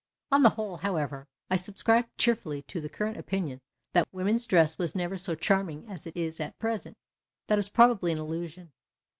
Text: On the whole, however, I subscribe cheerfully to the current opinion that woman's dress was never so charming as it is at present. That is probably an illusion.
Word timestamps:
On 0.31 0.41
the 0.41 0.49
whole, 0.49 0.77
however, 0.77 1.27
I 1.51 1.57
subscribe 1.57 2.07
cheerfully 2.17 2.63
to 2.63 2.81
the 2.81 2.89
current 2.89 3.17
opinion 3.17 3.61
that 3.93 4.11
woman's 4.11 4.47
dress 4.47 4.79
was 4.79 4.95
never 4.95 5.15
so 5.15 5.35
charming 5.35 5.87
as 5.87 6.07
it 6.07 6.17
is 6.17 6.39
at 6.39 6.57
present. 6.57 6.97
That 7.49 7.59
is 7.59 7.69
probably 7.69 8.11
an 8.11 8.17
illusion. 8.17 8.71